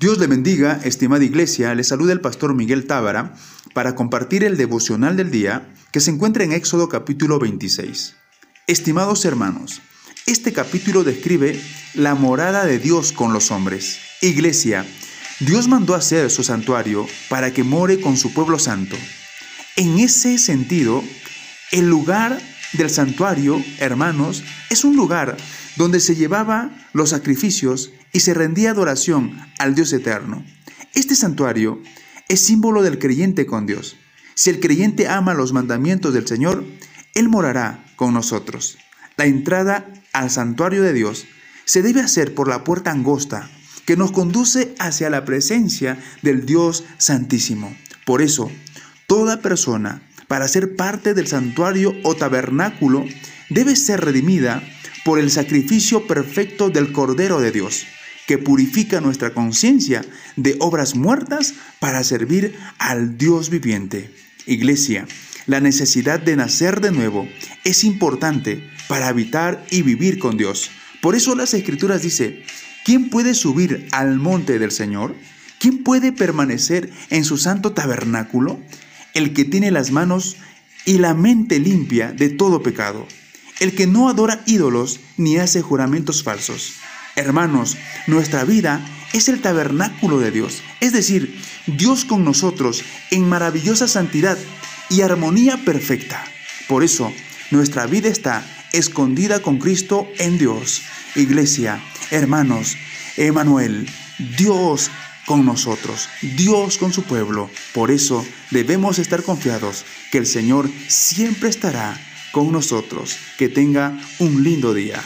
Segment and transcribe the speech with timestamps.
[0.00, 1.74] Dios le bendiga, estimada iglesia.
[1.74, 3.34] Le saluda el pastor Miguel Tábara
[3.74, 8.16] para compartir el devocional del día que se encuentra en Éxodo capítulo 26.
[8.66, 9.82] Estimados hermanos,
[10.26, 11.60] este capítulo describe
[11.92, 13.98] la morada de Dios con los hombres.
[14.22, 14.86] Iglesia,
[15.38, 18.96] Dios mandó hacer su santuario para que more con su pueblo santo.
[19.76, 21.04] En ese sentido,
[21.72, 22.40] el lugar
[22.72, 25.36] del santuario, hermanos, es un lugar
[25.76, 30.44] donde se llevaba los sacrificios y se rendía adoración al Dios eterno.
[30.94, 31.80] Este santuario
[32.28, 33.96] es símbolo del creyente con Dios.
[34.34, 36.64] Si el creyente ama los mandamientos del Señor,
[37.14, 38.78] Él morará con nosotros.
[39.16, 41.26] La entrada al santuario de Dios
[41.64, 43.50] se debe hacer por la puerta angosta
[43.84, 47.76] que nos conduce hacia la presencia del Dios Santísimo.
[48.06, 48.50] Por eso,
[49.06, 53.04] toda persona, para ser parte del santuario o tabernáculo,
[53.48, 54.62] debe ser redimida
[55.04, 57.84] por el sacrificio perfecto del Cordero de Dios
[58.28, 60.04] que purifica nuestra conciencia
[60.36, 64.14] de obras muertas para servir al Dios viviente.
[64.46, 65.08] Iglesia,
[65.46, 67.28] la necesidad de nacer de nuevo
[67.64, 70.70] es importante para habitar y vivir con Dios.
[71.02, 72.44] Por eso las escrituras dice,
[72.84, 75.16] ¿quién puede subir al monte del Señor?
[75.58, 78.60] ¿Quién puede permanecer en su santo tabernáculo?
[79.14, 80.36] El que tiene las manos
[80.84, 83.06] y la mente limpia de todo pecado,
[83.58, 86.74] el que no adora ídolos ni hace juramentos falsos
[87.16, 88.80] Hermanos, nuestra vida
[89.12, 94.38] es el tabernáculo de Dios, es decir, Dios con nosotros en maravillosa santidad
[94.88, 96.24] y armonía perfecta.
[96.68, 97.12] Por eso,
[97.50, 100.82] nuestra vida está escondida con Cristo en Dios.
[101.16, 102.76] Iglesia, hermanos,
[103.16, 103.86] Emanuel,
[104.38, 104.90] Dios
[105.30, 107.48] con nosotros, Dios con su pueblo.
[107.72, 111.96] Por eso debemos estar confiados que el Señor siempre estará
[112.32, 113.16] con nosotros.
[113.38, 115.00] Que tenga un lindo día.